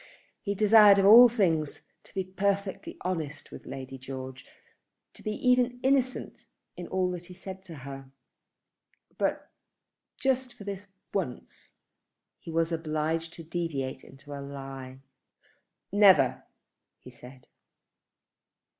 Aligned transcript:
He 0.41 0.55
desired 0.55 0.97
of 0.97 1.05
all 1.05 1.29
things 1.29 1.81
to 2.05 2.13
be 2.15 2.23
perfectly 2.23 2.97
honest 3.01 3.51
with 3.51 3.67
Lady 3.67 3.99
George, 3.99 4.47
to 5.13 5.21
be 5.21 5.31
even 5.47 5.79
innocent 5.83 6.47
in 6.75 6.87
all 6.87 7.11
that 7.11 7.27
he 7.27 7.35
said 7.35 7.63
to 7.65 7.75
her; 7.85 8.09
but 9.19 9.51
just 10.19 10.55
for 10.55 10.63
this 10.63 10.87
once 11.13 11.73
he 12.39 12.49
was 12.49 12.71
obliged 12.71 13.31
to 13.33 13.43
deviate 13.43 14.03
into 14.03 14.33
a 14.33 14.41
lie. 14.41 15.01
"Never!" 15.91 16.45
he 16.97 17.11
said. 17.11 17.45